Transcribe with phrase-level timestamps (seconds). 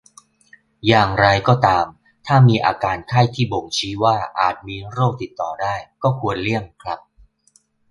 [0.87, 1.85] อย่างไรก็ตาม
[2.27, 6.99] ถ้ามีอาการไข้ที่บ่งชี้ว่าอาจมีโรคติดต่อได้ก็ควรเลี่ยงครับ